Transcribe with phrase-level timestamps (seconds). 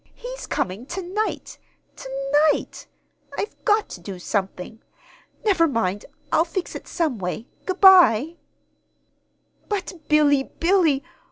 [0.15, 1.59] He's coming to night.
[1.97, 2.09] To
[2.51, 2.87] night!
[3.33, 4.81] And I've got to do something.
[5.45, 6.07] Never mind.
[6.31, 7.45] I'll fix it some way.
[7.67, 8.37] Good by!"
[9.69, 11.03] "But, Billy, Billy!